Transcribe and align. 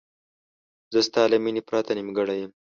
زه 0.93 0.99
ستا 1.07 1.23
له 1.31 1.37
مینې 1.43 1.61
پرته 1.69 1.91
نیمګړی 1.97 2.37
یم. 2.41 2.51